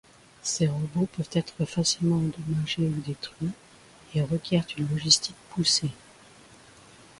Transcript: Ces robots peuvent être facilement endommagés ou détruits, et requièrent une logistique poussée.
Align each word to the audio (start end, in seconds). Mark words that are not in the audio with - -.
Ces 0.41 0.65
robots 0.65 1.07
peuvent 1.15 1.29
être 1.33 1.63
facilement 1.65 2.15
endommagés 2.15 2.87
ou 2.87 3.01
détruits, 3.05 3.51
et 4.15 4.23
requièrent 4.23 4.65
une 4.75 4.89
logistique 4.89 5.35
poussée. 5.51 5.91